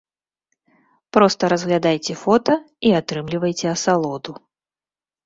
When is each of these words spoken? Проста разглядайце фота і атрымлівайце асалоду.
Проста 1.17 1.43
разглядайце 1.53 2.13
фота 2.23 2.55
і 2.89 2.95
атрымлівайце 3.01 3.67
асалоду. 3.75 4.31